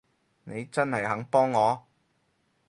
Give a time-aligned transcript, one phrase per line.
[0.45, 1.85] 你真係肯幫我？